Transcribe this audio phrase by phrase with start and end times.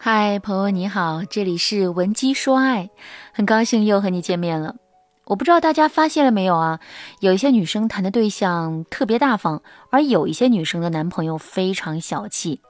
[0.00, 2.88] 嗨，朋友你好，这里是文姬说爱，
[3.32, 4.76] 很高兴又和你见面了。
[5.24, 6.78] 我不知道大家发现了没有啊？
[7.18, 9.60] 有一些女生谈的对象特别大方，
[9.90, 12.62] 而有一些女生的男朋友非常小气。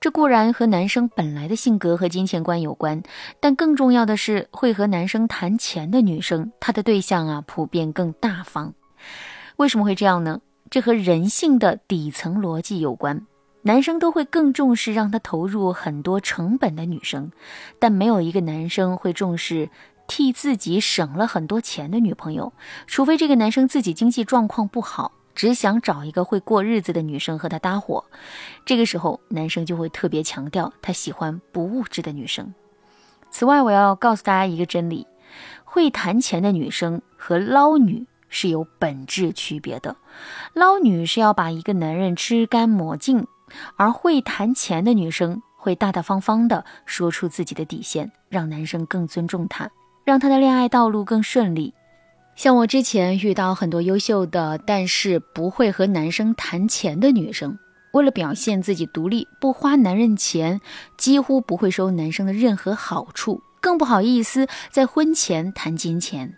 [0.00, 3.00] 这固然和男生本来的性格和金钱观有关，
[3.38, 8.74] 但更重要的是，会和男生谈钱的女生，她的对象啊普遍更大方。
[9.56, 10.40] 为什么会这样呢？
[10.68, 13.24] 这和人性的底层逻辑有关。
[13.66, 17.32] 男生都会更重视让他投入很多成本的女生，
[17.78, 19.70] 但没有一个男生会重视
[20.06, 22.52] 替自己省了很多钱的女朋友，
[22.86, 28.04] 除非这个男生自己经济状况不好，只想找一个会过日子的女生和他搭伙。
[28.66, 32.52] 这个时候，男生就会特别强调他喜欢不物质的女生。
[33.30, 35.06] 此外，我要告诉大家一个真理：
[35.64, 39.96] 会谈钱的女生和捞女是有本质区别的。
[40.52, 43.26] 捞女是要把一个男人吃干抹净。
[43.76, 49.70] 而会谈钱的女生会大大方方地说出自己的底线，让男生更尊重她，
[50.04, 51.72] 让她的恋爱道路更顺利。
[52.36, 57.56] 像我之前遇到很多优秀的，但是不会和男生谈钱的女生，
[57.92, 60.60] 为了表现自己独立，不花男人钱，
[60.98, 66.36] 几乎不会收男生的任何好处，更不好意思在婚前谈金钱。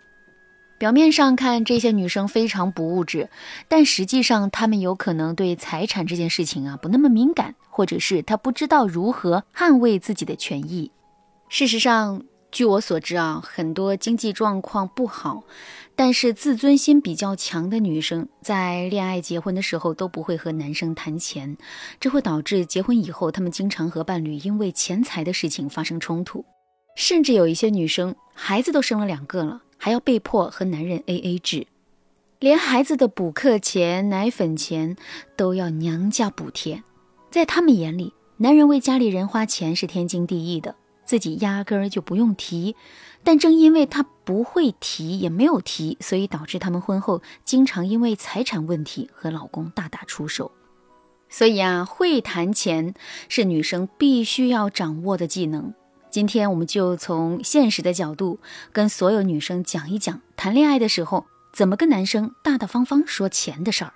[0.77, 3.29] 表面上看，这些女生非常不物质，
[3.67, 10.91] 但实际上她们有可能对财产这件事情啊不那么敏感，或者是她不知道如何捍卫自己的权益。
[11.49, 15.43] 事实上，据我所知啊，很多经济状况不好，
[15.95, 21.57] 但是自尊心比较强的女生，在恋爱结婚的时候都不会和男生谈钱，
[21.99, 26.45] 这会导致结婚以后，她们经常和伴侣因为钱财的事情发生冲突，
[26.95, 29.63] 甚至有一些女生孩子都生了两个了。
[29.77, 31.67] 还要被迫和男人 A A 制，
[32.39, 34.95] 连孩子的补课钱、奶粉钱
[35.35, 36.83] 都要娘家补贴。
[37.29, 40.75] 在他们眼里，男人为家里人花钱是天经地义的，
[41.05, 42.75] 自己压根儿就不用提。
[43.23, 50.51] 但正因为他不会提，也没有提，所以导致他们婚后经常因为财产问题和老公大打出手。
[51.27, 52.93] 所以啊，会谈钱
[53.27, 55.73] 是女生必须要掌握的技能。
[56.17, 58.39] 今天我们就从现实的角度
[58.73, 63.93] 跟所有女生讲一讲，谈恋爱的时候怎么跟男生大大方方说钱的事儿。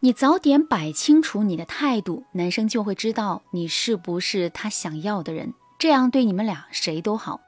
[0.00, 7.40] 你早点摆清楚你的态度，男生就会知道你是不是他想要的人，这样对你们俩谁都好，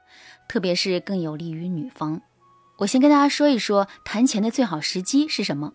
[0.47, 2.21] 特别是更有利于女方。
[2.77, 5.73] 我先跟大家说一说谈钱的最好时机是什么。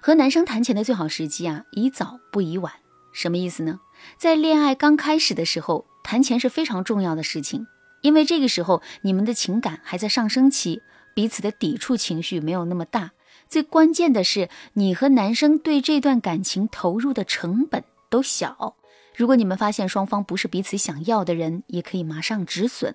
[0.00, 2.72] 和男生谈钱的最好时机啊，宜早不宜晚。
[3.12, 3.80] 什么意思呢？
[4.16, 5.84] 在恋爱刚开始的时候。
[6.08, 7.66] 谈钱是非常重要的事情，
[8.00, 10.80] 因为这个时候你们的情感还在上升期，
[11.14, 13.10] 彼此的抵触情绪没有那么大。
[13.46, 18.74] 最关键的是，你和男生对这段感情投入的成本都小。
[19.14, 22.94] 如果你们发现双方不是彼此想要的人，也可以马上止损。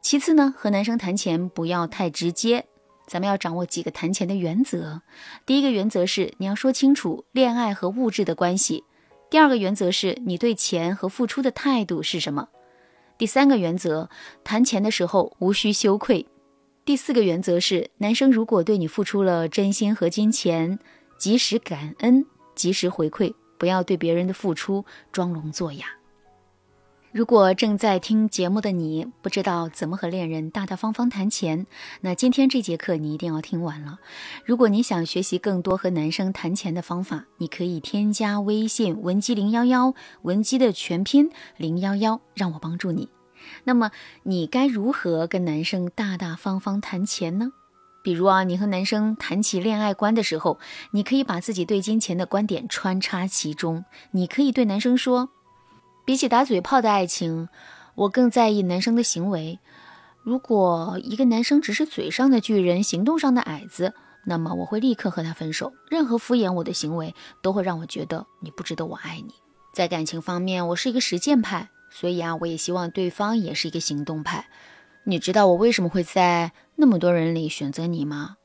[0.00, 2.64] 其次呢，和男生谈钱不要太直接，
[3.06, 5.02] 咱们要掌握几个谈钱的原则。
[5.44, 8.84] 第一个原则是你要说清楚恋爱和物质的关系。
[9.34, 12.50] 第二个原则是你对钱和付出的态度是什么？
[13.18, 14.08] 第三个原则，
[14.44, 16.24] 谈钱的时候无需羞愧。
[16.84, 20.78] 第四个原则是，男生如果对你付出了真心和金钱，
[21.18, 22.24] 及时感恩，
[22.54, 25.84] 及时回馈，不要对别人的付出装聋作哑。
[27.14, 31.68] 如果正在听节目的你不知道怎么和恋人大大方方谈钱，
[32.00, 34.00] 那今天这节课你一定要听完了。
[34.44, 43.08] 如果你想学习更多和男生谈钱的方法，你可以添加微信文姬零幺幺，文姬的全拼零幺幺，让我帮助你。
[43.62, 43.92] 那么
[44.24, 47.52] 你该如何跟男生大大方方谈钱呢？
[48.02, 50.58] 比如啊，你和男生谈起恋爱观的时候，
[50.90, 53.84] 你可以把自己对金钱的观点穿插其中。
[54.10, 55.28] 你可以对男生说。
[56.04, 57.48] 比起打嘴炮的爱情，
[57.94, 59.58] 我更在意男生的行为。
[60.22, 63.94] 如果一个男生只是嘴上的巨人，行动上的矮子，
[64.24, 65.72] 那么我会立刻和他分手。
[65.90, 69.34] 任何敷衍我的行为，都会让我觉得你不值得我爱你。
[69.72, 74.46] 在感情方面，我是一个实践派，所以啊，我也希望对方也是一个行动派。
[75.04, 78.36] 你知道我为什么会在那么多人里选择你吗？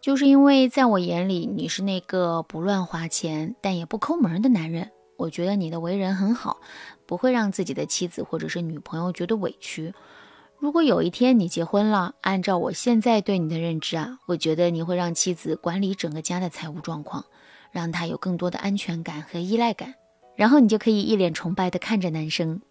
[0.00, 4.90] 就是因为在我眼里，你是那个不乱花钱，但也不抠门的男人。
[5.20, 6.60] 我觉得你的为人很好，
[7.04, 9.92] 不会让自己的妻子或者是女朋友觉得委屈。
[10.58, 17.26] 如果有一天你结婚了，按照我现在对你的认知啊，我觉得你会让妻子管理整个家的财务状况，
[17.70, 19.94] 让她有更多的安全感和依赖感，
[20.36, 22.62] 然后你就可以一脸崇拜地看着男生。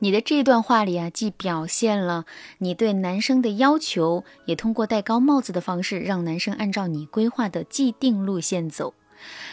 [0.00, 2.24] 你的这段话里啊，既表现了
[2.58, 8.94] 你对男生的要求，也通过戴高帽子的方式让男生按照你规划的既定路线走。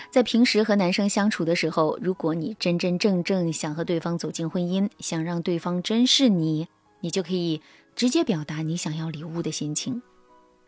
[0.09, 6.67] 在平时和男生相处的时候，如果你真真正正想和对方走进婚姻，想让对方珍视你，
[7.01, 7.61] 你就可以
[7.95, 10.01] 直接表达你想要礼物的心情。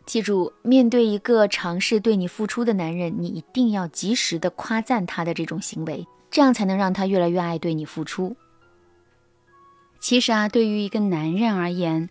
[0.04, 8.36] 记住，面对一个尝试对你付出的男人，你一定要及时的夸赞他的这种行为，这样才能让他越来越爱对你付出。
[10.00, 12.10] 其实啊，对于一个男人而言，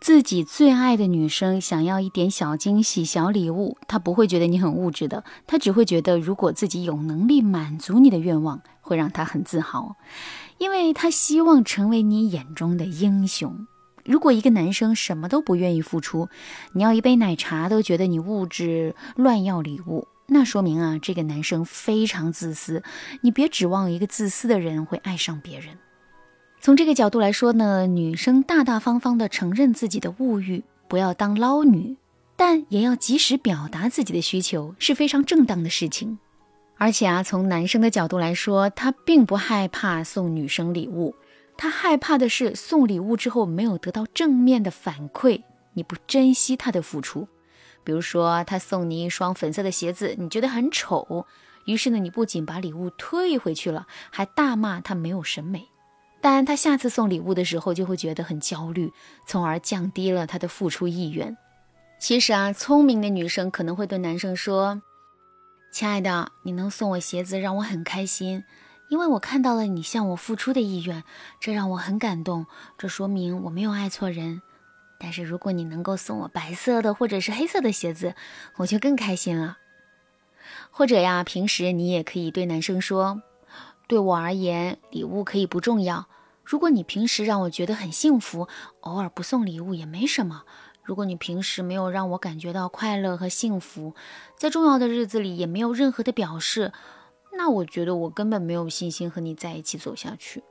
[0.00, 9.96] 自己最爱的女生想要一点小惊喜、小礼物，他不会觉得你很物质的，他只会觉得如果自己有能力满足你的愿望，会让他很自豪，
[10.58, 13.66] 因为他希望成为你眼中的英雄。
[14.04, 16.28] 如果一个男生什么都不愿意付出，
[16.72, 22.82] 你要一杯奶茶都觉得你物质，乱要礼物，那说明啊，这个男生非常自私。
[23.22, 25.76] 你别指望一个自私的人会爱上别人。
[26.60, 31.96] 从这个角度来说呢，女生大大方方的承认自己的物欲，不要当捞女，
[32.36, 36.18] 但也要及时表达自己的需求，是非常正当的事情。
[36.76, 41.14] 而且啊，从男生的角度来说，他并不害怕送女生礼物，
[41.56, 45.42] 他害怕的是送礼物之后没有得到正面的反馈，
[45.74, 47.28] 你不珍惜他的付出。
[47.84, 51.24] 比如说，他送你一双粉色的鞋子，你觉得很丑，
[51.64, 55.68] 于是呢，你不仅把礼物退回去了，还大骂他没有审美。
[56.20, 58.92] 但他下次送礼物的时候就会觉得很焦虑，
[59.26, 61.36] 从而降低了他的付出意愿。
[62.00, 64.82] 其实啊，聪明的女生可能会对男生说
[65.72, 68.44] ：“亲爱的，你能送我鞋子让我很开心，
[68.88, 71.04] 因为我看到了你向我付出的意愿，
[71.40, 72.46] 这让我很感动。
[72.76, 74.42] 这说明我没有爱错人。
[74.98, 78.16] 但是如果你能够送我白色的或者是黑色的鞋子，
[78.56, 79.58] 我就更开心了。
[80.70, 83.22] 或者呀，平时你也可以对男生说。”
[83.88, 86.06] 对我而言，礼物可以不重要。
[86.44, 88.46] 如果你平时让我觉得很幸福，
[88.80, 90.44] 偶尔不送礼物也没什么。
[90.84, 93.94] 如果你平时没有让我感觉到快乐和幸福，
[94.36, 96.72] 在重要的日子里也没有任何的表示，
[97.36, 100.42] 那我觉得我根本没有信心和你在一起走下去。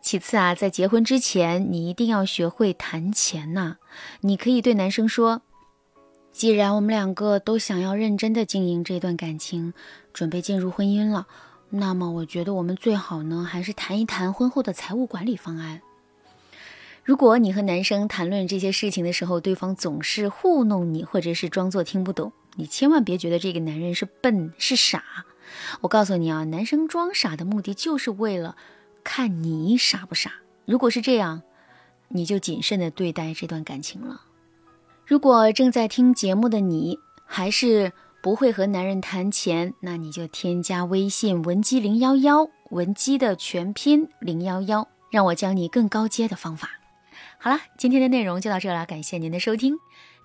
[0.00, 3.76] 其次啊，在结婚之前，你一定要学会谈钱呐。
[4.22, 5.42] 你可以对男生说
[6.32, 9.72] ：“既然我们两个都想要认真的经营这段感情，
[10.12, 11.26] 准备进入婚姻了。”
[11.74, 15.80] 那么，我觉得我们最好呢，还是谈一谈婚后的财务管理方案。
[17.02, 25.02] 如果你和男生谈论这些事情的时候，对方总是糊弄你，或者是装作听不懂，你千万别觉得这个男人是笨是傻。
[25.80, 28.54] 我告诉你啊，男生装傻的目的就是为了
[29.02, 30.30] 看你傻不傻。
[30.66, 31.40] 如果是这样，
[32.08, 34.20] 你就谨慎的对待这段感情了。
[35.06, 37.92] 如果正在听节目的你，还是。
[38.22, 46.70] 不会和男人谈钱，那你就添加微信文姬零幺幺，文姬的全拼零幺幺，让我教你更高阶的方法。
[47.38, 49.76] 好了，今天的内容就到这了，感谢您的收听。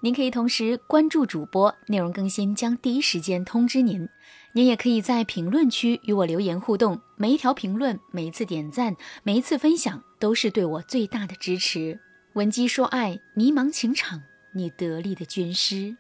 [0.02, 4.08] 您可以同时关注主播，内容更新将第一时间通知您。
[4.54, 12.00] 您也可以在评论区与我留言互动，每一条评论、每一次点赞、每一次分享，都是对我最大的支持。
[12.34, 14.22] 文姬说爱，迷茫情场，
[14.54, 15.98] 你得力的军师。